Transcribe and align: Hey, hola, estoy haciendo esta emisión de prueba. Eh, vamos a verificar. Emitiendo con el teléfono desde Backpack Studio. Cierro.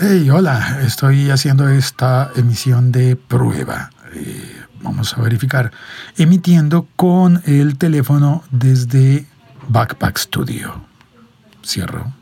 Hey, 0.00 0.30
hola, 0.30 0.78
estoy 0.82 1.28
haciendo 1.30 1.68
esta 1.68 2.30
emisión 2.36 2.92
de 2.92 3.16
prueba. 3.16 3.90
Eh, 4.14 4.62
vamos 4.80 5.12
a 5.18 5.20
verificar. 5.20 5.72
Emitiendo 6.16 6.86
con 6.94 7.42
el 7.46 7.76
teléfono 7.78 8.44
desde 8.52 9.26
Backpack 9.66 10.16
Studio. 10.18 10.84
Cierro. 11.66 12.12